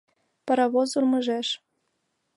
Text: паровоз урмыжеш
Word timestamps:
паровоз 0.45 0.89
урмыжеш 0.97 1.47